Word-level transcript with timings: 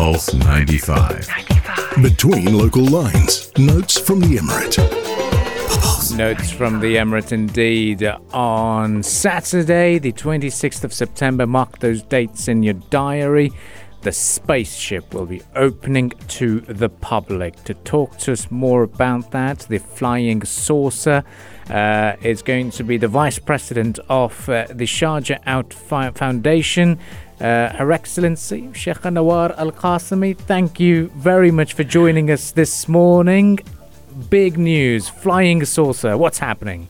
Pulse 0.00 0.32
95. 0.32 1.28
95. 1.28 2.02
Between 2.02 2.56
local 2.56 2.86
lines, 2.86 3.52
notes 3.58 3.98
from 3.98 4.20
the 4.20 4.38
Emirate. 4.38 4.78
Notes 6.16 6.50
from 6.50 6.80
the 6.80 6.96
Emirate 6.96 7.32
indeed. 7.32 8.10
On 8.32 9.02
Saturday, 9.02 9.98
the 9.98 10.14
26th 10.14 10.84
of 10.84 10.94
September, 10.94 11.46
mark 11.46 11.80
those 11.80 12.00
dates 12.00 12.48
in 12.48 12.62
your 12.62 12.72
diary. 12.88 13.52
The 14.00 14.12
spaceship 14.12 15.12
will 15.12 15.26
be 15.26 15.42
opening 15.54 16.14
to 16.28 16.60
the 16.60 16.88
public. 16.88 17.62
To 17.64 17.74
talk 17.74 18.16
to 18.20 18.32
us 18.32 18.50
more 18.50 18.84
about 18.84 19.32
that, 19.32 19.58
the 19.68 19.76
flying 19.76 20.42
saucer 20.46 21.22
uh, 21.68 22.16
is 22.22 22.40
going 22.40 22.70
to 22.70 22.84
be 22.84 22.96
the 22.96 23.08
vice 23.08 23.38
president 23.38 23.98
of 24.08 24.48
uh, 24.48 24.66
the 24.70 24.86
Sharjah 24.86 25.40
Art 25.46 25.74
Foundation. 25.74 26.98
Uh, 27.40 27.72
Her 27.72 27.90
Excellency 27.90 28.68
Sheikha 28.72 29.10
Nawar 29.10 29.56
Al 29.56 29.72
Qassimi, 29.72 30.36
thank 30.36 30.78
you 30.78 31.08
very 31.16 31.50
much 31.50 31.72
for 31.72 31.84
joining 31.84 32.30
us 32.30 32.50
this 32.52 32.86
morning. 32.86 33.58
Big 34.28 34.58
news, 34.58 35.08
flying 35.08 35.64
saucer. 35.64 36.18
What's 36.18 36.38
happening? 36.38 36.86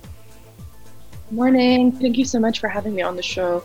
Morning. 1.31 1.93
Thank 1.93 2.19
you 2.19 2.25
so 2.25 2.41
much 2.41 2.59
for 2.59 2.69
having 2.69 2.97
me 2.97 3.03
on 3.03 3.15
the 3.15 3.23
show. 3.23 3.63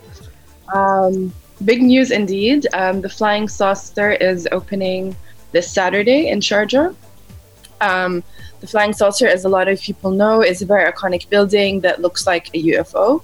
Um, 0.76 1.34
big 1.63 1.81
news 1.81 2.12
indeed. 2.12 2.67
Um, 2.73 3.02
the 3.02 3.09
flying 3.09 3.48
saucer 3.48 4.12
is 4.12 4.48
opening 4.52 5.15
this 5.54 5.71
Saturday 5.71 6.27
in 6.27 6.40
Sharjah. 6.40 6.95
Um, 7.81 8.23
the 8.59 8.67
Flying 8.67 8.93
Saucer, 8.93 9.27
as 9.27 9.43
a 9.43 9.49
lot 9.49 9.67
of 9.67 9.81
people 9.81 10.12
know, 10.12 10.41
is 10.41 10.62
a 10.62 10.65
very 10.65 10.91
iconic 10.91 11.29
building 11.29 11.81
that 11.81 12.02
looks 12.02 12.27
like 12.27 12.49
a 12.54 12.63
UFO 12.63 13.23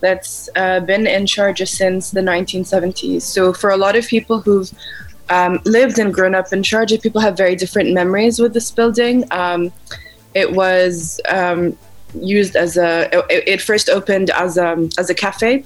that's 0.00 0.48
uh, 0.56 0.80
been 0.80 1.06
in 1.06 1.24
Sharjah 1.24 1.68
since 1.68 2.10
the 2.10 2.20
1970s. 2.20 3.22
So, 3.22 3.52
for 3.52 3.70
a 3.70 3.76
lot 3.76 3.96
of 3.96 4.06
people 4.06 4.40
who've 4.40 4.70
um, 5.28 5.60
lived 5.64 5.98
and 5.98 6.12
grown 6.12 6.34
up 6.34 6.52
in 6.52 6.62
Sharjah, 6.62 7.02
people 7.02 7.20
have 7.20 7.36
very 7.36 7.54
different 7.54 7.92
memories 7.92 8.38
with 8.38 8.52
this 8.52 8.70
building. 8.70 9.24
Um, 9.30 9.72
it 10.34 10.52
was 10.52 11.20
um, 11.28 11.76
used 12.14 12.56
as 12.56 12.76
a, 12.76 13.08
it, 13.12 13.44
it, 13.46 13.60
first 13.60 13.88
opened 13.88 14.30
as 14.30 14.56
a, 14.56 14.88
as 14.98 15.10
a 15.10 15.14
cafe 15.14 15.64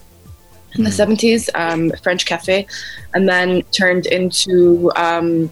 in 0.77 0.85
the 0.85 0.91
70s, 0.91 1.49
hmm. 1.55 1.61
um, 1.61 1.93
French 2.03 2.27
cafe, 2.27 2.67
and 3.15 3.29
then 3.29 3.63
turned 3.73 4.07
into 4.07 4.91
um, 4.97 5.51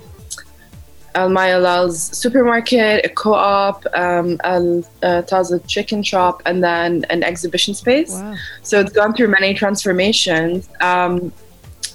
Al 1.14 1.28
Mayalal's 1.28 2.00
supermarket, 2.16 3.05
a 3.05 3.08
co-op, 3.08 3.84
um, 3.94 4.41
Al 4.44 4.82
Taza 5.02 5.66
chicken 5.66 6.02
shop, 6.02 6.42
and 6.46 6.62
then 6.62 7.04
an 7.10 7.22
exhibition 7.22 7.74
space. 7.74 8.12
Wow. 8.12 8.34
So 8.62 8.80
it's 8.80 8.92
gone 8.92 9.14
through 9.14 9.28
many 9.28 9.54
transformations. 9.54 10.69
Um, 10.80 11.32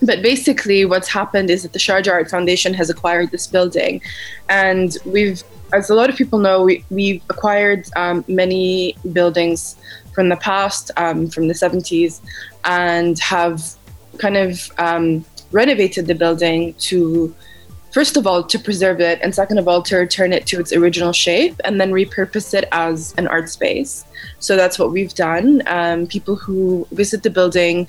but 0.01 0.21
basically, 0.21 0.85
what's 0.85 1.07
happened 1.07 1.49
is 1.49 1.63
that 1.63 1.73
the 1.73 1.79
Sharjah 1.79 2.11
Art 2.11 2.29
Foundation 2.29 2.73
has 2.75 2.89
acquired 2.89 3.31
this 3.31 3.47
building, 3.47 4.01
and 4.49 4.95
we've, 5.05 5.43
as 5.73 5.89
a 5.89 5.95
lot 5.95 6.09
of 6.09 6.15
people 6.15 6.39
know, 6.39 6.63
we, 6.63 6.85
we've 6.91 7.23
acquired 7.29 7.89
um, 7.95 8.23
many 8.27 8.95
buildings 9.13 9.75
from 10.13 10.29
the 10.29 10.37
past, 10.37 10.91
um, 10.97 11.27
from 11.29 11.47
the 11.47 11.53
70s, 11.53 12.21
and 12.65 13.17
have 13.19 13.63
kind 14.19 14.37
of 14.37 14.71
um, 14.77 15.25
renovated 15.52 16.07
the 16.07 16.15
building 16.15 16.73
to 16.75 17.33
first 17.91 18.17
of 18.17 18.27
all 18.27 18.43
to 18.43 18.59
preserve 18.59 18.99
it 18.99 19.19
and 19.21 19.33
second 19.33 19.57
of 19.57 19.67
all 19.67 19.81
to 19.83 19.97
return 19.97 20.33
it 20.33 20.45
to 20.47 20.59
its 20.59 20.73
original 20.73 21.13
shape 21.13 21.55
and 21.63 21.80
then 21.80 21.91
repurpose 21.91 22.53
it 22.53 22.67
as 22.71 23.13
an 23.17 23.27
art 23.27 23.49
space. 23.49 24.05
So 24.39 24.55
that's 24.55 24.77
what 24.77 24.91
we've 24.91 25.13
done. 25.13 25.63
Um, 25.67 26.08
people 26.08 26.35
who 26.35 26.88
visit 26.91 27.23
the 27.23 27.30
building 27.30 27.88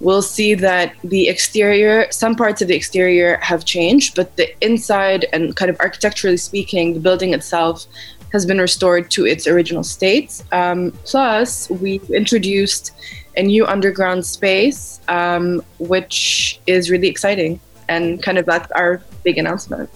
will 0.00 0.22
see 0.22 0.54
that 0.54 0.94
the 1.04 1.28
exterior 1.28 2.06
some 2.10 2.34
parts 2.34 2.62
of 2.62 2.68
the 2.68 2.74
exterior 2.74 3.36
have 3.42 3.64
changed 3.64 4.16
but 4.16 4.34
the 4.36 4.48
inside 4.64 5.26
and 5.32 5.54
kind 5.56 5.70
of 5.70 5.78
architecturally 5.80 6.38
speaking 6.38 6.94
the 6.94 7.00
building 7.00 7.34
itself 7.34 7.86
has 8.32 8.46
been 8.46 8.58
restored 8.58 9.10
to 9.10 9.26
its 9.26 9.46
original 9.46 9.84
state 9.84 10.42
um, 10.52 10.90
plus 11.04 11.68
we've 11.70 12.08
introduced 12.10 12.92
a 13.36 13.42
new 13.42 13.66
underground 13.66 14.24
space 14.24 15.00
um, 15.08 15.62
which 15.78 16.60
is 16.66 16.90
really 16.90 17.08
exciting 17.08 17.60
and 17.88 18.22
kind 18.22 18.38
of 18.38 18.46
that's 18.46 18.70
our 18.72 19.02
big 19.22 19.38
announcement. 19.38 19.90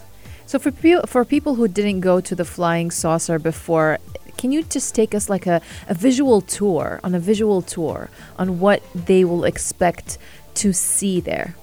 So 0.47 0.59
for 0.59 0.71
people 0.71 1.07
for 1.07 1.25
people 1.25 1.55
who 1.55 1.69
didn't 1.69 2.01
go 2.01 2.21
to 2.21 2.35
the 2.35 2.45
flying 2.45 2.91
saucer 2.91 3.39
before, 3.39 3.99
can 4.37 4.53
you 4.53 4.63
just 4.63 4.95
take 4.95 5.15
us 5.15 5.31
like 5.31 5.47
a, 5.47 5.61
a 5.89 5.95
visual 5.95 6.41
tour 6.41 7.01
on 7.03 7.15
a 7.15 7.19
visual 7.19 7.63
tour 7.63 8.11
on 8.39 8.61
what 8.61 8.83
they 8.95 9.25
will 9.25 9.45
expect 9.45 10.19
to 10.55 10.73
see 10.73 11.21
there, 11.21 11.55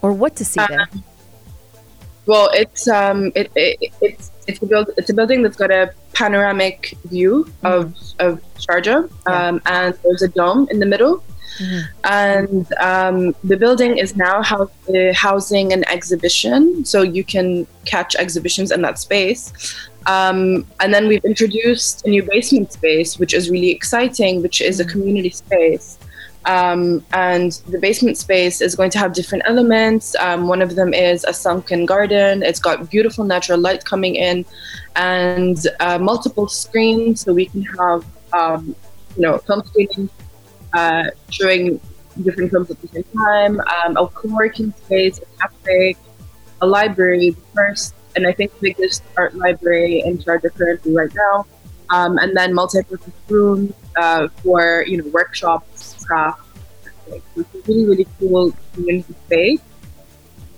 or 0.00 0.12
what 0.12 0.36
to 0.36 0.44
see 0.44 0.60
um, 0.60 0.66
there? 0.68 0.88
Well, 2.26 2.50
it's 2.52 2.88
um, 2.88 3.32
it, 3.34 3.50
it, 3.54 3.92
it's 4.00 4.30
it's 4.46 4.62
a 4.62 4.66
build 4.66 4.90
it's 4.96 5.10
a 5.10 5.14
building 5.14 5.42
that's 5.42 5.56
got 5.56 5.70
a 5.70 5.94
panoramic 6.12 6.96
view 7.04 7.44
mm-hmm. 7.44 7.66
of 7.66 7.96
of 8.18 8.40
Sharjah, 8.56 9.10
um, 9.26 9.62
and 9.66 9.94
there's 10.02 10.22
a 10.22 10.28
dome 10.28 10.68
in 10.70 10.78
the 10.80 10.86
middle. 10.86 11.22
Mm-hmm. 11.58 11.80
And 12.04 12.72
um, 12.74 13.34
the 13.44 13.56
building 13.56 13.98
is 13.98 14.16
now 14.16 14.42
house, 14.42 14.70
uh, 14.88 15.12
housing 15.14 15.72
an 15.72 15.84
exhibition, 15.88 16.84
so 16.84 17.02
you 17.02 17.24
can 17.24 17.66
catch 17.84 18.14
exhibitions 18.16 18.70
in 18.70 18.82
that 18.82 18.98
space. 18.98 19.52
Um, 20.06 20.66
and 20.80 20.92
then 20.92 21.06
we've 21.06 21.24
introduced 21.24 22.06
a 22.06 22.10
new 22.10 22.22
basement 22.22 22.72
space, 22.72 23.18
which 23.18 23.34
is 23.34 23.50
really 23.50 23.70
exciting, 23.70 24.42
which 24.42 24.60
is 24.60 24.80
a 24.80 24.84
mm-hmm. 24.84 24.92
community 24.92 25.30
space. 25.30 25.98
Um, 26.44 27.04
and 27.12 27.52
the 27.68 27.78
basement 27.78 28.18
space 28.18 28.60
is 28.60 28.74
going 28.74 28.90
to 28.90 28.98
have 28.98 29.12
different 29.12 29.44
elements. 29.46 30.16
Um, 30.16 30.48
one 30.48 30.60
of 30.60 30.74
them 30.74 30.92
is 30.92 31.24
a 31.24 31.32
sunken 31.32 31.86
garden. 31.86 32.42
It's 32.42 32.58
got 32.58 32.90
beautiful 32.90 33.24
natural 33.24 33.60
light 33.60 33.84
coming 33.84 34.16
in, 34.16 34.44
and 34.96 35.64
uh, 35.78 35.98
multiple 35.98 36.48
screens, 36.48 37.20
so 37.20 37.32
we 37.32 37.46
can 37.46 37.62
have 37.62 38.04
um, 38.32 38.74
you 39.16 39.22
know 39.22 39.38
film 39.38 39.62
screening 39.66 40.10
uh, 40.74 41.04
showing 41.30 41.80
different 42.22 42.50
films 42.50 42.70
at 42.70 42.80
the 42.80 42.88
same 42.88 43.04
time, 43.16 43.60
um, 43.60 43.96
a 43.96 44.06
co-working 44.08 44.72
space, 44.84 45.18
a 45.18 45.26
cafe, 45.40 45.96
a 46.60 46.66
library, 46.66 47.30
the 47.30 47.40
first 47.54 47.94
and 48.16 48.26
I 48.26 48.32
think 48.32 48.52
biggest 48.60 49.02
art 49.16 49.34
library 49.34 50.00
in 50.00 50.18
Sharjah 50.18 50.54
currently 50.54 50.94
right 50.94 51.12
now, 51.14 51.46
um, 51.90 52.18
and 52.18 52.36
then 52.36 52.54
multi-purpose 52.54 53.12
rooms 53.28 53.72
uh, 53.96 54.28
for 54.42 54.84
you 54.86 54.98
know 55.02 55.08
workshops, 55.10 56.04
crafts. 56.04 56.42
It's 57.08 57.54
a 57.54 57.58
really 57.66 57.86
really 57.86 58.06
cool 58.18 58.52
community 58.74 59.14
space 59.26 59.60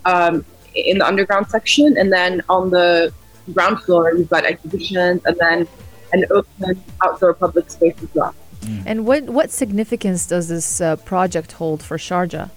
um, 0.04 0.44
in 0.74 0.98
the 0.98 1.06
underground 1.06 1.48
section, 1.48 1.96
and 1.96 2.12
then 2.12 2.42
on 2.48 2.70
the 2.70 3.12
ground 3.52 3.80
floor 3.80 4.12
you've 4.14 4.30
got 4.30 4.44
exhibitions, 4.44 5.22
and 5.24 5.36
then 5.38 5.68
an 6.12 6.24
open 6.30 6.82
outdoor 7.02 7.34
public 7.34 7.70
space 7.70 7.96
as 8.02 8.08
well. 8.14 8.34
Mm. 8.64 8.82
And 8.86 9.06
what, 9.06 9.24
what 9.24 9.50
significance 9.50 10.26
does 10.26 10.48
this 10.48 10.80
uh, 10.80 10.96
project 10.96 11.52
hold 11.52 11.82
for 11.82 11.98
Sharjah? 11.98 12.50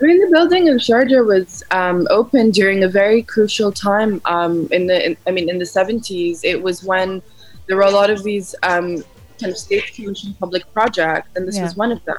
I 0.00 0.04
mean, 0.04 0.20
the 0.20 0.30
building 0.30 0.68
of 0.68 0.76
Sharjah 0.76 1.26
was 1.26 1.62
um, 1.70 2.06
opened 2.10 2.52
during 2.52 2.84
a 2.84 2.88
very 2.88 3.22
crucial 3.22 3.72
time. 3.72 4.20
Um, 4.26 4.68
in 4.70 4.86
the, 4.86 5.06
in, 5.06 5.16
I 5.26 5.30
mean, 5.30 5.48
in 5.48 5.58
the 5.58 5.64
70s, 5.64 6.40
it 6.44 6.62
was 6.62 6.84
when 6.84 7.22
there 7.66 7.76
were 7.76 7.82
a 7.82 7.90
lot 7.90 8.10
of 8.10 8.22
these 8.22 8.54
um, 8.62 9.02
kind 9.40 9.52
of 9.52 9.56
state 9.56 9.94
commissioned 9.94 10.38
public 10.38 10.70
projects, 10.72 11.30
and 11.34 11.48
this 11.48 11.56
yeah. 11.56 11.62
was 11.62 11.76
one 11.76 11.92
of 11.92 12.04
them. 12.04 12.18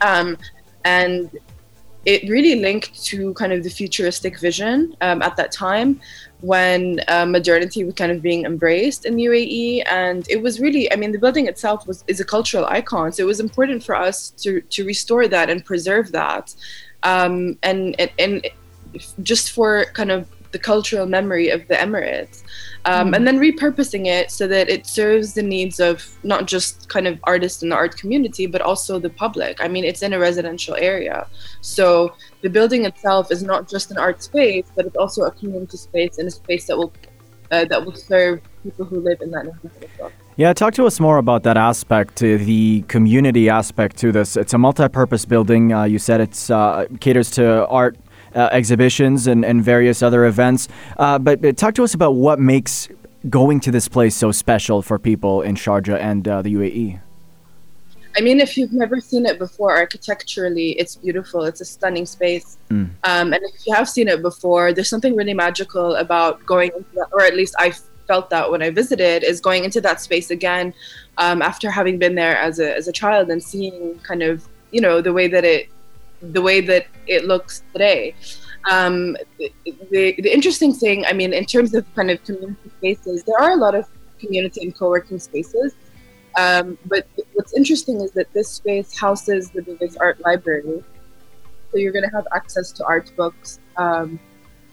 Um, 0.00 0.36
and 0.84 1.30
it 2.04 2.28
really 2.28 2.60
linked 2.60 3.04
to 3.04 3.32
kind 3.34 3.52
of 3.52 3.62
the 3.62 3.70
futuristic 3.70 4.40
vision 4.40 4.96
um, 5.00 5.22
at 5.22 5.36
that 5.36 5.52
time 5.52 6.00
when 6.42 7.00
uh, 7.06 7.24
modernity 7.24 7.84
was 7.84 7.94
kind 7.94 8.10
of 8.10 8.20
being 8.20 8.44
embraced 8.44 9.06
in 9.06 9.14
the 9.14 9.24
UAE, 9.26 9.84
and 9.86 10.28
it 10.28 10.42
was 10.42 10.60
really, 10.60 10.92
I 10.92 10.96
mean, 10.96 11.12
the 11.12 11.18
building 11.18 11.46
itself 11.46 11.86
was 11.86 12.04
is 12.08 12.20
a 12.20 12.24
cultural 12.24 12.66
icon, 12.66 13.12
so 13.12 13.22
it 13.22 13.26
was 13.26 13.40
important 13.40 13.82
for 13.84 13.94
us 13.94 14.30
to 14.42 14.60
to 14.60 14.84
restore 14.84 15.28
that 15.28 15.48
and 15.48 15.64
preserve 15.64 16.12
that, 16.12 16.54
um, 17.04 17.56
and 17.62 17.94
and 18.00 18.10
and 18.18 18.48
just 19.22 19.52
for 19.52 19.86
kind 19.94 20.10
of 20.10 20.26
the 20.50 20.58
cultural 20.58 21.06
memory 21.06 21.48
of 21.48 21.66
the 21.68 21.74
Emirates, 21.74 22.42
um, 22.84 23.12
mm. 23.12 23.16
and 23.16 23.26
then 23.26 23.38
repurposing 23.38 24.06
it 24.06 24.30
so 24.30 24.46
that 24.48 24.68
it 24.68 24.86
serves 24.86 25.32
the 25.32 25.42
needs 25.42 25.80
of 25.80 26.18
not 26.24 26.46
just 26.46 26.88
kind 26.88 27.06
of 27.06 27.18
artists 27.24 27.62
in 27.62 27.70
the 27.70 27.76
art 27.76 27.96
community, 27.96 28.46
but 28.46 28.60
also 28.60 28.98
the 28.98 29.10
public. 29.10 29.62
I 29.62 29.68
mean, 29.68 29.84
it's 29.84 30.02
in 30.02 30.12
a 30.12 30.18
residential 30.18 30.74
area, 30.74 31.26
so 31.60 32.14
the 32.42 32.50
building 32.50 32.84
itself 32.84 33.30
is 33.30 33.42
not 33.42 33.68
just 33.68 33.90
an 33.90 33.98
art 33.98 34.22
space, 34.22 34.66
but 34.74 34.84
it's 34.86 34.96
also 34.96 35.22
a 35.22 35.30
community 35.30 35.76
space 35.76 36.18
and 36.18 36.28
a 36.28 36.30
space 36.30 36.66
that 36.66 36.76
will 36.76 36.92
uh, 37.50 37.64
that 37.66 37.84
will 37.84 37.94
serve 37.94 38.40
people 38.62 38.84
who 38.84 39.00
live 39.00 39.20
in 39.20 39.30
that 39.30 39.44
neighborhood 39.44 39.84
as 39.84 39.90
well. 39.98 40.12
Yeah, 40.36 40.52
talk 40.54 40.72
to 40.74 40.86
us 40.86 40.98
more 40.98 41.18
about 41.18 41.42
that 41.42 41.58
aspect, 41.58 42.22
uh, 42.22 42.38
the 42.38 42.84
community 42.88 43.50
aspect 43.50 43.98
to 43.98 44.12
this. 44.12 44.36
It's 44.36 44.54
a 44.54 44.58
multi-purpose 44.58 45.26
building. 45.26 45.72
Uh, 45.72 45.84
you 45.84 45.98
said 45.98 46.22
it 46.22 46.50
uh, 46.50 46.86
caters 47.00 47.30
to 47.32 47.66
art 47.66 47.98
uh, 48.34 48.48
exhibitions 48.50 49.26
and, 49.26 49.44
and 49.44 49.62
various 49.62 50.02
other 50.02 50.24
events. 50.24 50.68
Uh, 50.96 51.18
but, 51.18 51.56
talk 51.58 51.74
to 51.74 51.84
us 51.84 51.92
about 51.92 52.14
what 52.14 52.40
makes 52.40 52.88
going 53.28 53.60
to 53.60 53.70
this 53.70 53.88
place 53.88 54.16
so 54.16 54.32
special 54.32 54.80
for 54.80 54.98
people 54.98 55.42
in 55.42 55.54
Sharjah 55.54 55.98
and 55.98 56.24
the 56.24 56.54
UAE. 56.54 57.00
I 58.16 58.20
mean, 58.20 58.40
if 58.40 58.56
you've 58.56 58.72
never 58.72 59.00
seen 59.00 59.24
it 59.26 59.38
before, 59.38 59.76
architecturally, 59.76 60.72
it's 60.72 60.96
beautiful. 60.96 61.44
It's 61.44 61.60
a 61.60 61.64
stunning 61.64 62.06
space. 62.06 62.58
Mm. 62.70 62.90
Um, 63.04 63.32
and 63.32 63.42
if 63.54 63.66
you 63.66 63.74
have 63.74 63.88
seen 63.88 64.08
it 64.08 64.20
before, 64.22 64.72
there's 64.72 64.88
something 64.88 65.16
really 65.16 65.34
magical 65.34 65.96
about 65.96 66.44
going 66.44 66.70
into 66.76 66.94
that, 66.94 67.08
or 67.12 67.22
at 67.22 67.34
least 67.34 67.54
I 67.58 67.72
felt 68.06 68.30
that 68.30 68.50
when 68.50 68.62
I 68.62 68.70
visited, 68.70 69.22
is 69.22 69.40
going 69.40 69.64
into 69.64 69.80
that 69.80 70.00
space 70.00 70.30
again 70.30 70.74
um, 71.18 71.40
after 71.40 71.70
having 71.70 71.98
been 71.98 72.14
there 72.14 72.36
as 72.36 72.58
a, 72.58 72.76
as 72.76 72.88
a 72.88 72.92
child 72.92 73.30
and 73.30 73.42
seeing 73.42 73.98
kind 74.00 74.22
of, 74.22 74.46
you 74.72 74.80
know, 74.80 75.00
the 75.00 75.12
way 75.12 75.28
that 75.28 75.44
it, 75.44 75.68
the 76.20 76.42
way 76.42 76.60
that 76.60 76.86
it 77.06 77.24
looks 77.24 77.62
today. 77.72 78.14
Um, 78.70 79.16
the, 79.38 79.52
the, 79.90 80.14
the 80.18 80.32
interesting 80.32 80.72
thing, 80.72 81.04
I 81.06 81.12
mean, 81.12 81.32
in 81.32 81.46
terms 81.46 81.74
of 81.74 81.82
kind 81.94 82.10
of 82.10 82.22
community 82.24 82.70
spaces, 82.78 83.24
there 83.24 83.40
are 83.40 83.52
a 83.52 83.56
lot 83.56 83.74
of 83.74 83.88
community 84.18 84.62
and 84.62 84.76
co-working 84.76 85.18
spaces. 85.18 85.74
Um, 86.36 86.78
but 86.86 87.06
what's 87.34 87.52
interesting 87.54 88.00
is 88.00 88.12
that 88.12 88.32
this 88.32 88.48
space 88.48 88.96
houses 88.96 89.50
the 89.50 89.62
biggest 89.62 89.98
art 90.00 90.20
library. 90.20 90.82
So 91.70 91.78
you're 91.78 91.92
going 91.92 92.08
to 92.08 92.14
have 92.14 92.26
access 92.34 92.72
to 92.72 92.84
art 92.84 93.10
books, 93.16 93.58
um, 93.76 94.20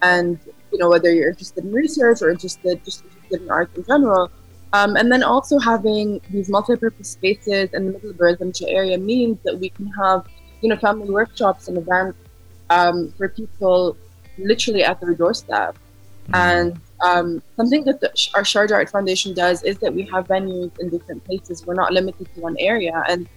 and 0.02 0.38
you 0.72 0.78
know 0.78 0.88
whether 0.88 1.12
you're 1.12 1.30
interested 1.30 1.64
in 1.64 1.72
research 1.72 2.22
or 2.22 2.30
interested 2.30 2.82
just 2.84 3.04
interested 3.04 3.42
in 3.42 3.50
art 3.50 3.70
in 3.76 3.84
general. 3.84 4.30
Um, 4.72 4.96
and 4.96 5.10
then 5.10 5.22
also 5.22 5.58
having 5.58 6.20
these 6.30 6.48
multi-purpose 6.48 7.08
spaces 7.08 7.70
in 7.72 7.86
the 7.86 7.92
middle 7.92 8.10
of 8.10 8.18
the 8.18 8.24
residential 8.24 8.68
area 8.68 8.96
means 8.98 9.38
that 9.44 9.58
we 9.58 9.70
can 9.70 9.86
have 9.88 10.26
you 10.60 10.68
know 10.68 10.76
family 10.76 11.10
workshops 11.10 11.68
and 11.68 11.76
events 11.78 12.18
um, 12.70 13.12
for 13.16 13.28
people 13.28 13.96
literally 14.38 14.84
at 14.84 15.00
their 15.00 15.14
doorstep. 15.14 15.76
And 16.32 16.80
um, 17.02 17.42
something 17.56 17.84
that 17.84 18.00
the, 18.00 18.08
our 18.34 18.42
Sharjah 18.42 18.72
Art 18.72 18.90
Foundation 18.90 19.34
does 19.34 19.62
is 19.62 19.78
that 19.78 19.94
we 19.94 20.02
have 20.12 20.26
venues 20.26 20.70
in 20.78 20.88
different 20.90 21.24
places. 21.24 21.64
We're 21.66 21.74
not 21.74 21.92
limited 21.92 22.26
to 22.34 22.40
one 22.40 22.56
area. 22.58 23.02
And 23.08 23.28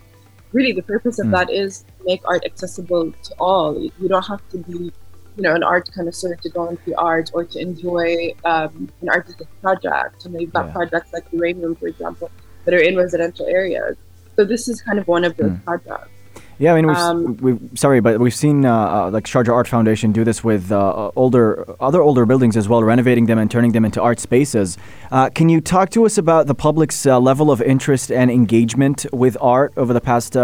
really, 0.51 0.71
the 0.73 0.83
purpose 0.83 1.19
of 1.19 1.27
Mm. 1.27 1.31
that 1.31 1.49
is 1.51 1.81
to 1.97 2.03
make 2.05 2.21
art 2.25 2.43
accessible 2.45 3.11
to 3.11 3.35
all. 3.39 3.79
You 3.81 4.07
don't 4.07 4.27
have 4.27 4.41
to 4.49 4.57
be, 4.57 4.91
you 5.35 5.43
know, 5.45 5.55
an 5.55 5.63
art 5.63 5.89
connoisseur 5.93 6.35
to 6.35 6.49
go 6.49 6.67
into 6.69 6.93
art 6.97 7.31
or 7.33 7.43
to 7.45 7.59
enjoy 7.59 8.33
um, 8.45 8.91
an 9.01 9.09
artistic 9.09 9.47
project. 9.61 10.25
And 10.25 10.33
we've 10.33 10.51
got 10.53 10.67
Yeah. 10.67 10.73
projects 10.73 11.13
like 11.13 11.29
the 11.31 11.37
Rain 11.37 11.59
Room, 11.61 11.75
for 11.75 11.87
example, 11.87 12.29
that 12.65 12.73
are 12.73 12.79
in 12.89 12.95
residential 12.97 13.47
areas. 13.47 13.97
So 14.35 14.43
this 14.45 14.67
is 14.67 14.81
kind 14.81 14.99
of 14.99 15.07
one 15.07 15.23
of 15.23 15.35
those 15.37 15.51
Mm. 15.51 15.63
projects. 15.63 16.09
Yeah, 16.59 16.73
I 16.73 16.75
mean, 16.75 16.87
we've, 16.87 16.97
Um, 16.97 17.37
we've 17.41 17.59
sorry, 17.73 17.99
but 17.99 18.19
we've 18.19 18.33
seen 18.33 18.63
uh, 18.65 18.71
uh, 18.71 19.09
like 19.11 19.25
Sharjah 19.25 19.53
Art 19.53 19.67
Foundation 19.67 20.11
do 20.11 20.23
this 20.23 20.43
with 20.43 20.71
uh, 20.71 20.77
uh, 20.77 21.11
older, 21.15 21.65
other 21.79 22.01
older 22.01 22.25
buildings 22.25 22.55
as 22.55 22.69
well, 22.69 22.83
renovating 22.83 23.25
them 23.25 23.39
and 23.39 23.49
turning 23.49 23.71
them 23.71 23.85
into 23.85 24.01
art 24.01 24.19
spaces. 24.19 24.77
Uh, 25.11 25.29
can 25.29 25.49
you 25.49 25.59
talk 25.61 25.89
to 25.89 26.05
us 26.05 26.17
about 26.17 26.47
the 26.47 26.55
public's 26.55 27.05
uh, 27.05 27.19
level 27.19 27.49
of 27.51 27.61
interest 27.61 28.11
and 28.11 28.29
engagement 28.31 29.05
with 29.11 29.35
art 29.41 29.73
over 29.77 29.93
the 29.93 30.01
past 30.01 30.37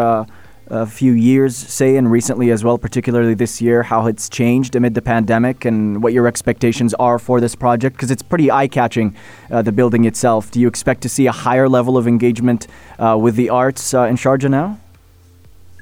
few 0.88 1.14
years, 1.14 1.56
say, 1.56 1.96
and 1.96 2.12
recently 2.12 2.52
as 2.52 2.64
well, 2.64 2.78
particularly 2.78 3.34
this 3.34 3.62
year? 3.62 3.84
How 3.84 4.08
it's 4.08 4.30
changed 4.30 4.76
amid 4.76 4.94
the 4.94 5.02
pandemic, 5.02 5.66
and 5.66 6.04
what 6.04 6.14
your 6.14 6.28
expectations 6.28 6.94
are 6.96 7.18
for 7.20 7.40
this 7.40 7.56
project? 7.56 7.96
Because 7.96 8.12
it's 8.12 8.22
pretty 8.24 8.52
eye-catching, 8.52 9.16
uh, 9.52 9.62
the 9.62 9.72
building 9.72 10.06
itself. 10.06 10.52
Do 10.52 10.60
you 10.60 10.68
expect 10.68 11.02
to 11.02 11.10
see 11.10 11.28
a 11.28 11.32
higher 11.32 11.70
level 11.70 11.98
of 11.98 12.08
engagement 12.08 12.68
uh, 13.00 13.18
with 13.20 13.36
the 13.36 13.50
arts 13.50 13.94
uh, 13.94 14.04
in 14.04 14.16
Sharjah 14.16 14.50
now? 14.50 14.78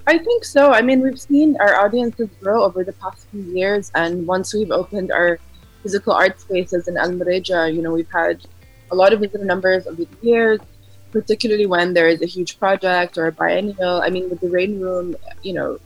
I 0.07 0.17
think 0.17 0.45
so. 0.45 0.71
I 0.71 0.81
mean, 0.81 1.01
we've 1.01 1.19
seen 1.19 1.57
our 1.59 1.75
audiences 1.83 2.29
grow 2.41 2.63
over 2.63 2.85
the 2.85 2.93
past 2.93 3.27
few 3.29 3.41
years, 3.41 3.91
and 3.93 4.25
once 4.25 4.53
we've 4.53 4.71
opened 4.71 5.11
our 5.11 5.37
physical 5.83 6.13
art 6.13 6.39
spaces 6.39 6.87
in 6.87 6.95
Al 6.95 7.11
Mureijah, 7.11 7.69
you 7.69 7.81
know, 7.81 7.91
we've 7.91 8.09
had 8.09 8.39
a 8.89 8.95
lot 8.95 9.11
of 9.11 9.19
visitor 9.19 9.43
numbers 9.43 9.85
over 9.85 10.05
the 10.05 10.17
years, 10.21 10.59
particularly 11.11 11.65
when 11.65 11.93
there 11.93 12.07
is 12.07 12.21
a 12.21 12.25
huge 12.25 12.57
project 12.57 13.17
or 13.17 13.27
a 13.27 13.33
biennial. 13.33 14.01
I 14.01 14.09
mean, 14.09 14.29
with 14.29 14.39
the 14.39 14.49
Rain 14.49 14.79
Room, 14.79 15.17
you 15.43 15.51
know, 15.51 15.77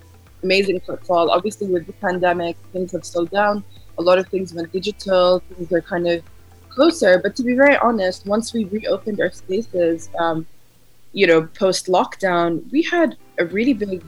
amazing 0.43 0.81
footfall. 0.81 1.31
Obviously, 1.31 1.65
with 1.65 1.87
the 1.87 1.93
pandemic, 1.93 2.57
things 2.73 2.91
have 2.91 3.03
slowed 3.03 3.31
down. 3.31 3.63
A 3.97 4.03
lot 4.03 4.19
of 4.19 4.27
things 4.27 4.53
went 4.53 4.71
digital. 4.71 5.39
Things 5.49 5.71
are 5.71 5.81
kind 5.81 6.07
of 6.07 6.23
closer. 6.69 7.17
But 7.17 7.35
to 7.37 7.43
be 7.43 7.55
very 7.55 7.77
honest, 7.77 8.27
once 8.27 8.53
we 8.53 8.65
reopened 8.65 9.19
our 9.19 9.31
spaces, 9.31 10.11
um, 10.19 10.45
you 11.13 11.27
know, 11.27 11.41
post 11.59 11.87
lockdown, 11.87 12.69
we 12.71 12.81
had 12.83 13.17
a 13.39 13.45
really 13.45 13.73
big 13.73 14.03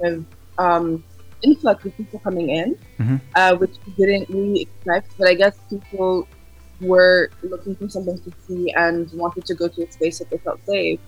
kind 0.00 0.04
of 0.16 0.24
um, 0.58 1.04
influx 1.42 1.84
of 1.84 1.96
people 1.96 2.18
coming 2.20 2.48
in, 2.50 2.76
Mhm. 2.98 3.20
uh, 3.34 3.56
which 3.56 3.74
we 3.86 3.92
didn't 4.04 4.28
really 4.28 4.62
expect. 4.62 5.12
But 5.18 5.28
I 5.28 5.34
guess 5.34 5.56
people 5.70 6.26
were 6.80 7.30
looking 7.42 7.74
for 7.76 7.88
something 7.88 8.18
to 8.20 8.32
see 8.46 8.72
and 8.72 9.10
wanted 9.12 9.44
to 9.46 9.54
go 9.54 9.68
to 9.68 9.82
a 9.84 9.92
space 9.92 10.18
that 10.18 10.30
they 10.30 10.38
felt 10.38 10.60
safe. 10.66 11.00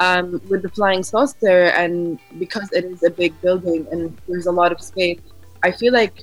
Um, 0.00 0.40
with 0.48 0.62
the 0.62 0.68
flying 0.68 1.02
saucer, 1.02 1.64
and 1.82 2.20
because 2.38 2.68
it 2.72 2.84
is 2.84 3.02
a 3.02 3.10
big 3.10 3.32
building 3.40 3.84
and 3.90 4.16
there's 4.28 4.46
a 4.46 4.52
lot 4.52 4.70
of 4.70 4.80
space, 4.80 5.18
I 5.64 5.72
feel 5.72 5.92
like 5.92 6.14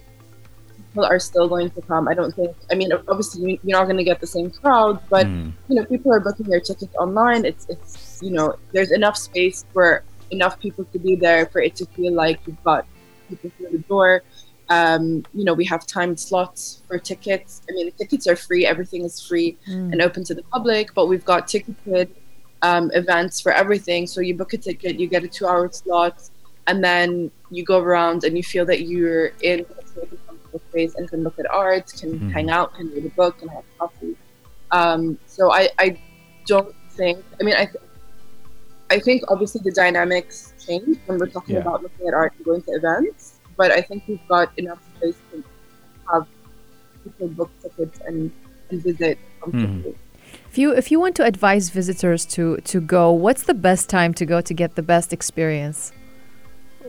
people 0.77 1.03
are 1.03 1.19
still 1.19 1.49
going 1.49 1.69
to 1.71 1.81
come. 1.81 2.07
I 2.07 2.13
don't 2.13 2.33
think. 2.33 2.55
I 2.71 2.75
mean, 2.75 2.89
obviously, 3.09 3.41
you- 3.51 3.59
you're 3.65 3.77
not 3.77 3.83
going 3.83 3.97
to 3.97 4.03
get 4.05 4.21
the 4.21 4.27
same 4.27 4.49
crowd, 4.49 4.99
but 5.09 5.25
Mm. 5.27 5.51
you 5.67 5.75
know, 5.75 5.83
people 5.83 6.13
are 6.13 6.21
booking 6.21 6.45
their 6.45 6.61
tickets 6.61 6.95
online. 6.97 7.43
It's 7.43 7.65
it's 7.67 7.97
you 8.21 8.31
know, 8.31 8.55
there's 8.73 8.91
enough 8.91 9.17
space 9.17 9.65
for 9.73 10.03
enough 10.31 10.59
people 10.59 10.85
to 10.93 10.99
be 10.99 11.15
there 11.15 11.45
for 11.47 11.61
it 11.61 11.75
to 11.77 11.85
feel 11.87 12.13
like 12.13 12.39
you've 12.45 12.63
got 12.63 12.85
people 13.29 13.51
through 13.57 13.69
the 13.69 13.79
door. 13.79 14.23
Um, 14.69 15.23
you 15.33 15.43
know, 15.45 15.53
we 15.53 15.65
have 15.65 15.85
timed 15.85 16.19
slots 16.19 16.81
for 16.87 16.97
tickets. 16.97 17.61
I 17.69 17.73
mean, 17.73 17.85
the 17.85 17.91
tickets 17.91 18.25
are 18.27 18.35
free. 18.35 18.65
Everything 18.65 19.03
is 19.03 19.21
free 19.21 19.57
and 19.67 20.01
open 20.01 20.23
to 20.23 20.33
the 20.33 20.41
public, 20.43 20.93
but 20.95 21.05
we've 21.05 21.25
got 21.25 21.47
ticketed 21.47 22.09
um, 22.63 22.89
events 22.93 23.39
for 23.39 23.51
everything. 23.51 24.07
So 24.07 24.21
you 24.21 24.33
book 24.35 24.53
a 24.53 24.57
ticket, 24.57 24.99
you 24.99 25.07
get 25.07 25.23
a 25.23 25.27
two-hour 25.27 25.71
slot, 25.71 26.29
and 26.67 26.83
then 26.83 27.29
you 27.51 27.63
go 27.63 27.79
around 27.79 28.23
and 28.23 28.35
you 28.35 28.41
feel 28.43 28.65
that 28.65 28.81
you're 28.81 29.27
in 29.41 29.59
a 29.59 30.01
and 30.55 30.61
space 30.69 30.95
and 30.95 31.09
can 31.09 31.21
look 31.21 31.37
at 31.37 31.45
art, 31.51 31.91
can 31.99 32.19
Mhm. 32.19 32.31
hang 32.31 32.49
out, 32.49 32.73
can 32.75 32.89
read 32.91 33.05
a 33.05 33.09
book, 33.09 33.39
can 33.39 33.49
have 33.49 33.63
coffee. 33.77 34.15
Um, 34.71 35.19
so 35.27 35.51
I, 35.51 35.69
I 35.77 35.97
don't 36.47 36.73
think. 36.91 37.23
I 37.39 37.43
mean, 37.43 37.55
I, 37.55 37.67
I 38.91 38.99
think 38.99 39.23
obviously 39.29 39.61
the 39.63 39.71
dynamics 39.71 40.53
change 40.65 40.97
when 41.05 41.17
we're 41.19 41.27
talking 41.27 41.55
Yeah. 41.55 41.61
about 41.61 41.83
looking 41.83 42.07
at 42.07 42.13
art 42.13 42.33
and 42.37 42.45
going 42.45 42.61
to 42.63 42.71
events. 42.71 43.39
But 43.57 43.71
I 43.71 43.81
think 43.81 44.03
we've 44.07 44.27
got 44.27 44.51
enough 44.57 44.79
space 44.97 45.15
to 45.31 45.43
have 46.11 46.27
people 47.03 47.27
book 47.29 47.49
tickets 47.61 47.99
and, 48.05 48.31
and 48.69 48.83
visit 48.83 49.17
comfortably. 49.41 49.95
If 50.49 50.57
you 50.57 50.71
if 50.73 50.91
you 50.91 50.99
want 50.99 51.15
to 51.15 51.23
advise 51.23 51.69
visitors 51.69 52.25
to 52.35 52.57
to 52.57 52.81
go, 52.81 53.11
what's 53.11 53.43
the 53.43 53.53
best 53.53 53.89
time 53.89 54.13
to 54.15 54.25
go 54.25 54.41
to 54.41 54.53
get 54.53 54.75
the 54.75 54.81
best 54.83 55.13
experience? 55.13 55.91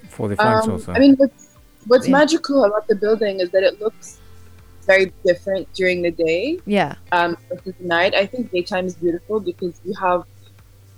For 0.08 0.28
the 0.28 0.36
flying 0.36 0.58
Um, 0.58 0.64
saucer. 0.64 0.92
I 0.92 0.98
mean, 0.98 1.14
what's, 1.16 1.56
what's 1.86 2.06
Yeah. 2.08 2.18
magical 2.18 2.64
about 2.64 2.86
the 2.88 2.96
building 2.96 3.40
is 3.40 3.50
that 3.50 3.62
it 3.62 3.80
looks 3.80 4.18
very 4.86 5.12
different 5.24 5.72
during 5.74 6.02
the 6.02 6.10
day 6.10 6.58
Yeah. 6.66 6.94
um, 7.12 7.36
versus 7.48 7.74
the 7.80 7.86
night. 7.86 8.14
I 8.14 8.26
think 8.26 8.50
daytime 8.52 8.86
is 8.86 8.94
beautiful 8.96 9.40
because 9.40 9.74
you 9.84 9.94
have, 9.94 10.24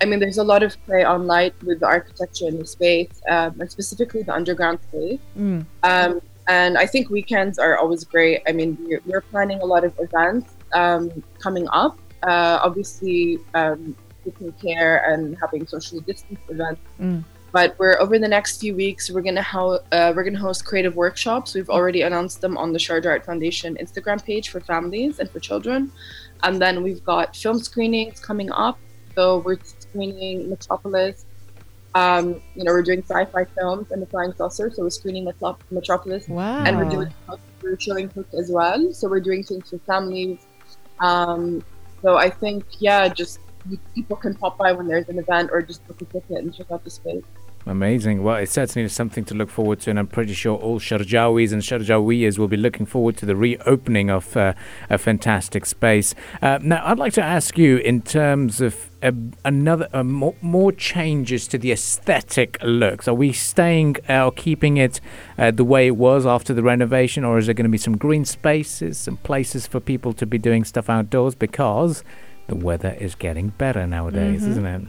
I 0.00 0.04
mean, 0.04 0.20
there's 0.20 0.38
a 0.38 0.44
lot 0.44 0.62
of 0.62 0.76
play 0.86 1.02
on 1.02 1.26
light 1.26 1.54
with 1.62 1.80
the 1.80 1.86
architecture 1.86 2.46
in 2.46 2.58
the 2.58 2.66
space, 2.66 3.20
um, 3.28 3.60
and 3.60 3.70
specifically 3.70 4.22
the 4.22 4.32
underground 4.32 4.78
space. 4.88 5.20
Mm. 5.36 5.66
Um, 5.82 6.20
and 6.46 6.78
I 6.78 6.86
think 6.86 7.10
weekends 7.10 7.58
are 7.58 7.76
always 7.76 8.04
great. 8.04 8.42
I 8.46 8.52
mean, 8.52 8.78
we're, 8.80 9.02
we're 9.04 9.20
planning 9.20 9.60
a 9.60 9.66
lot 9.66 9.84
of 9.84 9.92
events 9.98 10.54
um, 10.72 11.22
coming 11.38 11.68
up. 11.72 11.98
Uh, 12.22 12.58
obviously, 12.62 13.38
um, 13.54 13.94
taking 14.24 14.52
care 14.52 15.10
and 15.12 15.36
having 15.40 15.66
social 15.66 16.00
distance 16.00 16.40
events. 16.48 16.80
Mm. 17.00 17.24
But 17.50 17.78
we're 17.78 17.98
over 17.98 18.18
the 18.18 18.28
next 18.28 18.60
few 18.60 18.74
weeks. 18.74 19.10
We're 19.10 19.22
gonna 19.22 19.42
ho- 19.42 19.80
uh, 19.90 20.12
we're 20.14 20.24
gonna 20.24 20.38
host 20.38 20.64
creative 20.64 20.96
workshops. 20.96 21.54
We've 21.54 21.70
already 21.70 22.02
announced 22.02 22.40
them 22.40 22.58
on 22.58 22.72
the 22.72 22.78
Sharjah 22.78 23.06
Art 23.06 23.24
Foundation 23.24 23.76
Instagram 23.80 24.22
page 24.22 24.50
for 24.50 24.60
families 24.60 25.18
and 25.18 25.30
for 25.30 25.40
children. 25.40 25.90
And 26.42 26.60
then 26.60 26.82
we've 26.82 27.02
got 27.04 27.34
film 27.34 27.58
screenings 27.58 28.20
coming 28.20 28.50
up. 28.52 28.78
So 29.14 29.38
we're 29.38 29.58
screening 29.90 30.48
Metropolis. 30.50 31.24
Um, 31.94 32.40
you 32.54 32.64
know, 32.64 32.72
we're 32.72 32.82
doing 32.82 33.02
sci-fi 33.02 33.44
films 33.56 33.90
and 33.90 34.00
the 34.02 34.06
Flying 34.06 34.32
Saucer. 34.34 34.70
So 34.70 34.82
we're 34.82 34.90
screening 34.90 35.24
Metro- 35.24 35.58
Metropolis 35.70 36.28
Wow. 36.28 36.62
and 36.64 36.76
we're 36.76 36.88
doing 36.88 37.12
we're 37.62 37.78
showing 37.80 38.08
Hook 38.10 38.28
as 38.38 38.50
well. 38.50 38.92
So 38.92 39.08
we're 39.08 39.20
doing 39.20 39.42
things 39.42 39.70
for 39.70 39.78
families. 39.78 40.38
Um, 41.00 41.64
so 42.02 42.16
I 42.16 42.30
think 42.30 42.64
yeah, 42.78 43.08
just 43.08 43.40
people 43.94 44.16
can 44.16 44.34
pop 44.34 44.58
by 44.58 44.72
when 44.72 44.86
there's 44.86 45.08
an 45.08 45.18
event 45.18 45.50
or 45.52 45.62
just 45.62 45.86
book 45.88 46.00
a 46.00 46.04
ticket 46.04 46.38
and 46.38 46.54
check 46.54 46.70
out 46.70 46.84
the 46.84 46.90
space. 46.90 47.24
Amazing. 47.66 48.22
Well, 48.22 48.36
it 48.36 48.48
certainly 48.48 48.86
is 48.86 48.94
something 48.94 49.24
to 49.26 49.34
look 49.34 49.50
forward 49.50 49.80
to, 49.80 49.90
and 49.90 49.98
I'm 49.98 50.06
pretty 50.06 50.32
sure 50.32 50.56
all 50.56 50.78
Sharjawis 50.80 51.52
and 51.52 51.60
Sharjawiyas 51.60 52.38
will 52.38 52.48
be 52.48 52.56
looking 52.56 52.86
forward 52.86 53.16
to 53.18 53.26
the 53.26 53.36
reopening 53.36 54.08
of 54.08 54.34
uh, 54.36 54.54
a 54.88 54.96
fantastic 54.96 55.66
space. 55.66 56.14
Uh, 56.40 56.58
now, 56.62 56.80
I'd 56.84 56.98
like 56.98 57.12
to 57.14 57.22
ask 57.22 57.58
you, 57.58 57.76
in 57.76 58.00
terms 58.00 58.62
of 58.62 58.87
uh, 59.02 59.12
another 59.44 59.88
uh, 59.92 60.02
more, 60.02 60.34
more 60.42 60.72
changes 60.72 61.46
to 61.48 61.58
the 61.58 61.72
aesthetic 61.72 62.58
looks, 62.62 63.06
are 63.06 63.14
we 63.14 63.32
staying 63.32 63.96
uh, 64.08 64.26
or 64.26 64.32
keeping 64.32 64.76
it 64.76 65.00
uh, 65.38 65.50
the 65.50 65.64
way 65.64 65.86
it 65.86 65.96
was 65.96 66.26
after 66.26 66.52
the 66.52 66.62
renovation, 66.62 67.24
or 67.24 67.38
is 67.38 67.46
there 67.46 67.54
going 67.54 67.64
to 67.64 67.70
be 67.70 67.78
some 67.78 67.96
green 67.96 68.24
spaces, 68.24 68.98
some 68.98 69.16
places 69.18 69.66
for 69.66 69.80
people 69.80 70.12
to 70.14 70.26
be 70.26 70.38
doing 70.38 70.64
stuff 70.64 70.90
outdoors? 70.90 71.34
Because 71.34 72.02
the 72.48 72.56
weather 72.56 72.96
is 72.98 73.14
getting 73.14 73.50
better 73.50 73.86
nowadays, 73.86 74.42
Mhm. 74.42 74.50
isn't 74.50 74.66
it? 74.66 74.82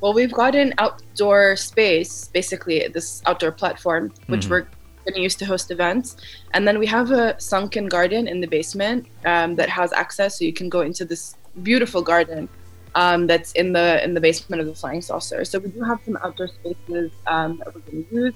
Well, 0.00 0.14
we've 0.14 0.32
got 0.32 0.54
an 0.54 0.74
outdoor 0.78 1.56
space, 1.56 2.28
basically 2.32 2.86
this 2.88 3.22
outdoor 3.26 3.52
platform, 3.52 4.12
which 4.28 4.48
we're 4.48 4.66
going 5.04 5.14
to 5.14 5.20
use 5.20 5.34
to 5.36 5.44
host 5.44 5.70
events, 5.70 6.16
and 6.54 6.66
then 6.66 6.78
we 6.78 6.86
have 6.86 7.10
a 7.10 7.38
sunken 7.40 7.86
garden 7.86 8.28
in 8.28 8.40
the 8.40 8.46
basement 8.46 9.06
um, 9.26 9.56
that 9.56 9.68
has 9.68 9.92
access, 9.92 10.38
so 10.38 10.44
you 10.44 10.52
can 10.52 10.68
go 10.68 10.80
into 10.80 11.04
this 11.04 11.34
beautiful 11.62 12.02
garden 12.02 12.48
um, 12.94 13.26
that's 13.26 13.52
in 13.52 13.72
the 13.72 14.02
in 14.04 14.14
the 14.14 14.20
basement 14.20 14.60
of 14.60 14.66
the 14.66 14.74
Flying 14.74 15.02
Saucer. 15.02 15.44
So 15.44 15.58
we 15.58 15.70
do 15.70 15.82
have 15.82 16.00
some 16.04 16.18
outdoor 16.22 16.48
spaces 16.48 17.12
um, 17.26 17.58
that 17.58 17.74
we're 17.74 17.80
going 17.82 18.04
to 18.04 18.14
use. 18.14 18.34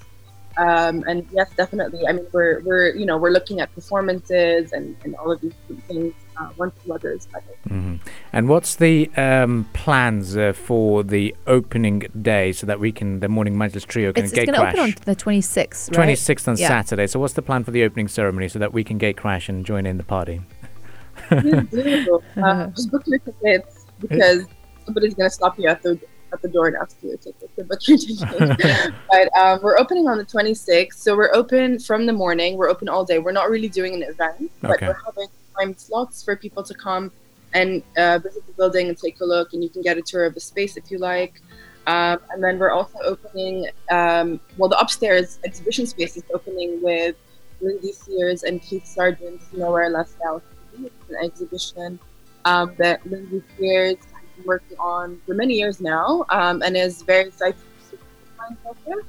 Um, 0.57 1.03
and 1.09 1.27
yes, 1.33 1.51
definitely. 1.57 2.07
I 2.07 2.13
mean, 2.13 2.27
we're 2.33 2.61
we're 2.61 2.95
you 2.95 3.07
know 3.07 3.17
we're 3.17 3.31
looking 3.31 3.61
at 3.61 3.75
performances 3.75 4.73
and, 4.73 4.97
and 5.05 5.17
all 5.17 5.33
of 5.33 5.41
these 5.41 5.53
things 5.89 6.15
uh, 6.37 6.49
once 6.57 6.75
the 6.85 6.93
weather 6.93 7.11
is 7.11 7.27
better. 7.27 7.47
Mhm. 7.69 7.99
And 8.33 8.49
what's 8.49 8.77
the 8.77 9.11
um, 9.17 9.69
plans 9.73 10.37
uh, 10.37 10.53
for 10.53 11.03
the 11.03 11.35
opening 11.47 12.01
day 12.23 12.53
so 12.53 12.67
that 12.67 12.79
we 12.81 12.93
can, 12.93 13.21
the 13.21 13.29
Morning 13.29 13.55
Majlis 13.57 13.87
Trio 13.87 14.13
can 14.13 14.25
It's, 14.25 14.33
it's 14.33 14.41
gate 14.41 14.47
going 14.47 14.61
to 14.61 14.69
open 14.69 14.81
on 14.81 14.95
the 15.05 15.17
26th, 15.17 15.97
right? 15.97 16.09
26th 16.09 16.49
on 16.49 16.57
Yeah. 16.57 16.69
Saturday. 16.69 17.07
So 17.07 17.19
what's 17.21 17.35
the 17.35 17.43
plan 17.43 17.65
for 17.65 17.71
the 17.71 17.83
opening 17.85 18.09
ceremony 18.09 18.49
so 18.49 18.59
that 18.59 18.73
we 18.73 18.85
can 18.85 18.99
gate 18.99 19.17
crash 19.17 19.49
and 19.49 19.65
join 19.65 19.87
in 19.87 19.97
the 19.97 20.05
party? 20.05 20.41
Please. 21.29 22.09
Uh, 22.37 22.67
just 22.69 22.91
book 22.91 23.03
your 23.07 23.19
tickets 23.21 23.74
because 24.09 24.45
somebody's 24.85 25.15
going 25.15 25.29
to 25.29 25.35
stop 25.35 25.59
you 25.59 25.69
at 25.69 25.83
the 25.83 25.99
at 26.33 26.43
the 26.43 26.49
door 26.49 26.67
and 26.67 26.77
ask 26.77 26.97
you 27.03 27.13
a 27.13 27.17
ticket 27.17 27.55
to 27.57 27.63
book 27.65 27.79
your 27.87 27.97
ticket. 28.59 28.95
but 29.11 29.37
um, 29.39 29.61
we're 29.63 29.79
opening 29.79 30.09
on 30.09 30.19
the 30.19 30.25
26th, 30.25 30.95
so 30.95 31.17
we're 31.17 31.33
open 31.33 31.79
from 31.79 32.07
the 32.07 32.13
morning. 32.13 32.57
We're 32.57 32.69
open 32.69 32.89
all 32.89 33.05
day. 33.05 33.21
We're 33.21 33.31
not 33.33 33.51
really 33.51 33.69
doing 33.69 33.95
an 33.95 34.03
event, 34.03 34.51
but 34.61 34.73
Okay. 34.73 34.89
we're 34.89 34.99
having 35.07 35.29
timed 35.57 35.79
slots 35.79 36.25
for 36.25 36.35
people 36.35 36.65
to 36.65 36.75
come 36.75 37.13
and 37.53 37.85
uh, 37.97 38.19
visit 38.19 38.45
the 38.49 38.53
building 38.55 38.89
and 38.89 38.99
take 38.99 39.21
a 39.21 39.25
look, 39.25 39.53
and 39.53 39.63
you 39.63 39.69
can 39.71 39.83
get 39.83 39.97
a 39.97 40.03
tour 40.03 40.25
of 40.25 40.35
the 40.35 40.41
space 40.41 40.77
if 40.77 40.91
you 40.91 40.99
like. 40.99 41.41
Um, 41.87 42.19
and 42.31 42.43
then 42.43 42.59
we're 42.59 42.71
also 42.73 42.99
opening, 43.05 43.69
um, 43.93 44.41
well, 44.57 44.69
the 44.69 44.79
upstairs 44.81 45.39
exhibition 45.45 45.87
space 45.87 46.17
is 46.17 46.25
opening 46.35 46.83
with 46.83 47.15
Lindsay 47.61 47.93
Seers 47.93 48.43
and 48.43 48.61
Keith 48.61 48.87
Sargent's 48.87 49.53
Nowhere 49.53 49.89
Less 49.91 50.17
Now. 50.25 50.43
It's 50.83 51.11
an 51.11 51.17
exhibition 51.23 52.01
um, 52.45 52.75
that 52.79 53.05
Lindsay 53.07 53.43
Seers 53.59 53.97
has 53.97 54.25
been 54.37 54.45
working 54.45 54.77
on 54.79 55.21
for 55.27 55.35
many 55.35 55.55
years 55.55 55.81
now 55.81 56.25
um, 56.31 56.63
and 56.63 56.77
is 56.77 57.03
very 57.03 57.29
excited 57.29 57.57
to 57.91 57.99
find 58.37 58.57
culture. 58.63 59.05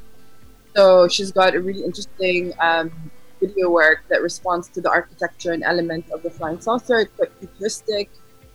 So 0.75 1.07
she's 1.07 1.31
got 1.31 1.55
a 1.55 1.61
really 1.61 1.83
interesting 1.83 2.53
um, 2.59 2.91
video 3.39 3.69
work 3.69 4.03
that 4.09 4.21
responds 4.21 4.67
to 4.69 4.81
the 4.81 4.89
architecture 4.89 5.51
and 5.51 5.63
element 5.63 6.05
of 6.11 6.21
the 6.23 6.29
flying 6.29 6.59
saucer. 6.59 6.99
It's 6.99 7.15
quite 7.15 7.31
futuristic. 7.39 8.09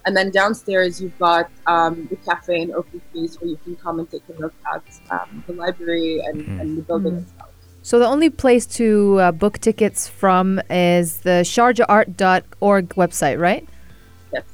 And 0.06 0.16
then 0.16 0.30
downstairs, 0.30 1.00
you've 1.00 1.18
got 1.18 1.50
um, 1.66 2.06
the 2.08 2.16
cafe 2.16 2.62
and 2.62 2.72
open 2.72 3.02
space 3.10 3.40
where 3.40 3.50
you 3.50 3.58
can 3.64 3.76
come 3.76 3.98
and 3.98 4.10
take 4.10 4.22
a 4.30 4.40
look 4.40 4.54
at 4.72 4.82
um, 5.10 5.44
the 5.46 5.52
library 5.52 6.20
and, 6.20 6.40
and 6.60 6.78
the 6.78 6.82
building 6.82 7.16
itself. 7.16 7.50
So 7.82 7.98
the 7.98 8.06
only 8.06 8.30
place 8.30 8.66
to 8.76 9.18
uh, 9.20 9.32
book 9.32 9.58
tickets 9.58 10.08
from 10.08 10.60
is 10.68 11.20
the 11.20 11.42
sharjahart.org 11.44 12.88
website, 12.90 13.38
right? 13.38 13.66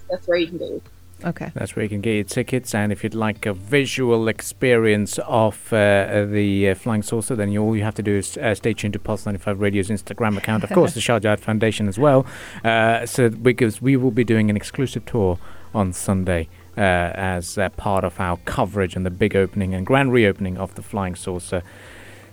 Yes, 0.08 0.18
that's 0.18 0.28
where 0.28 0.38
you 0.38 0.48
can 0.48 0.58
go. 0.58 0.80
Okay. 1.24 1.50
That's 1.54 1.74
where 1.74 1.82
you 1.82 1.88
can 1.88 2.02
get 2.02 2.12
your 2.12 2.24
tickets. 2.24 2.74
And 2.74 2.92
if 2.92 3.02
you'd 3.02 3.14
like 3.14 3.46
a 3.46 3.54
visual 3.54 4.28
experience 4.28 5.18
of 5.20 5.72
uh, 5.72 6.26
the 6.26 6.70
uh, 6.70 6.74
Flying 6.74 7.02
Saucer, 7.02 7.34
then 7.34 7.50
you, 7.50 7.62
all 7.62 7.74
you 7.74 7.84
have 7.84 7.94
to 7.94 8.02
do 8.02 8.16
is 8.16 8.36
uh, 8.36 8.54
stay 8.54 8.74
tuned 8.74 8.92
to 8.92 8.98
Pulse 8.98 9.24
95 9.24 9.60
Radio's 9.60 9.88
Instagram 9.88 10.36
account. 10.36 10.62
Of 10.62 10.70
course, 10.70 10.92
the 10.92 11.00
Sharjah 11.08 11.38
Foundation 11.38 11.88
as 11.88 11.98
well. 11.98 12.26
Uh, 12.62 13.06
so 13.06 13.30
because 13.30 13.80
we 13.80 13.96
will 13.96 14.10
be 14.10 14.24
doing 14.24 14.50
an 14.50 14.56
exclusive 14.56 15.04
tour 15.06 15.38
on 15.74 15.92
Sunday. 15.92 16.48
Uh, 16.78 17.10
as 17.14 17.56
uh, 17.56 17.70
part 17.70 18.04
of 18.04 18.20
our 18.20 18.36
coverage 18.44 18.96
and 18.96 19.06
the 19.06 19.10
big 19.10 19.34
opening 19.34 19.72
and 19.72 19.86
grand 19.86 20.12
reopening 20.12 20.58
of 20.58 20.74
the 20.74 20.82
Flying 20.82 21.14
Saucer. 21.14 21.62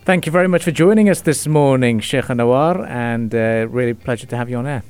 Thank 0.03 0.25
you 0.25 0.33
very 0.33 0.49
much 0.49 0.65
for 0.65 0.71
joining 0.71 1.09
us 1.09 1.21
this 1.21 1.47
morning, 1.47 2.01
Sheikha 2.01 2.35
Nawar, 2.35 2.85
and 2.89 3.33
uh, 3.33 3.69
really 3.69 3.93
pleasure 3.93 4.27
to 4.27 4.35
have 4.35 4.49
you 4.49 4.57
on 4.57 4.67
air. 4.67 4.83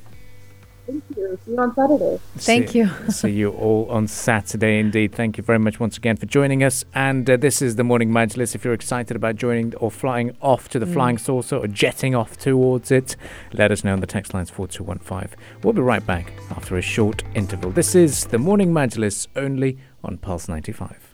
Thank 0.86 1.04
you. 1.16 1.40
See 1.46 1.52
you 1.52 1.60
on 1.60 1.74
Saturday. 1.76 2.20
Thank 2.36 2.70
See- 2.70 2.80
you. 2.80 2.90
See 3.10 3.32
you 3.32 3.52
all 3.52 3.90
on 3.90 4.08
Saturday 4.08 4.80
indeed. 4.80 5.14
Thank 5.14 5.38
you 5.38 5.44
very 5.44 5.60
much 5.60 5.80
once 5.80 5.98
again 5.98 6.18
for 6.18 6.26
joining 6.26 6.64
us. 6.64 6.84
And 6.94 7.30
uh, 7.30 7.38
this 7.38 7.62
is 7.62 7.76
the 7.78 7.84
Morning 7.84 8.10
Majlis. 8.10 8.54
If 8.56 8.66
you're 8.66 8.74
excited 8.74 9.16
about 9.16 9.36
joining 9.38 9.76
or 9.76 9.90
flying 9.90 10.36
off 10.42 10.70
to 10.70 10.80
the 10.80 10.86
flying 10.86 11.18
saucer 11.18 11.56
or 11.58 11.68
jetting 11.68 12.16
off 12.16 12.38
towards 12.38 12.92
it, 12.92 13.16
let 13.54 13.72
us 13.72 13.84
know 13.84 13.94
on 13.94 14.02
the 14.02 14.08
text 14.08 14.34
lines 14.34 14.50
4215. 14.50 15.38
We'll 15.64 15.74
be 15.74 15.82
right 15.82 16.06
back 16.06 16.34
after 16.52 16.78
a 16.78 16.82
short 16.82 17.24
interval. 17.34 17.72
This 17.72 17.96
is 17.96 18.26
the 18.26 18.38
Morning 18.38 18.74
Majlis 18.74 19.28
only 19.36 19.78
on 20.04 20.18
Pulse 20.18 20.48
95. 20.50 21.12